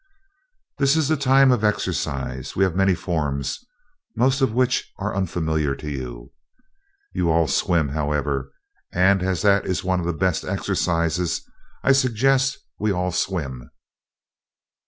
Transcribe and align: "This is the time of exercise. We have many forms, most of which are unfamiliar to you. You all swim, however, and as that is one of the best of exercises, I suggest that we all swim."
"This 0.79 0.97
is 0.97 1.09
the 1.09 1.15
time 1.15 1.51
of 1.51 1.63
exercise. 1.63 2.55
We 2.55 2.63
have 2.63 2.75
many 2.75 2.95
forms, 2.95 3.59
most 4.15 4.41
of 4.41 4.51
which 4.51 4.91
are 4.97 5.15
unfamiliar 5.15 5.75
to 5.75 5.91
you. 5.91 6.31
You 7.13 7.29
all 7.29 7.47
swim, 7.47 7.89
however, 7.89 8.51
and 8.91 9.21
as 9.21 9.43
that 9.43 9.67
is 9.67 9.83
one 9.83 9.99
of 9.99 10.07
the 10.07 10.13
best 10.13 10.41
of 10.43 10.49
exercises, 10.49 11.43
I 11.83 11.91
suggest 11.91 12.53
that 12.55 12.61
we 12.83 12.91
all 12.91 13.11
swim." 13.11 13.69